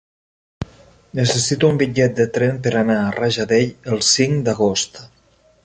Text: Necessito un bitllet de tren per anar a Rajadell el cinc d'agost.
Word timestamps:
Necessito 1.19 1.69
un 1.73 1.77
bitllet 1.81 2.15
de 2.21 2.27
tren 2.39 2.57
per 2.65 2.71
anar 2.81 2.97
a 3.03 3.13
Rajadell 3.19 3.71
el 3.93 4.03
cinc 4.15 4.43
d'agost. 4.49 5.03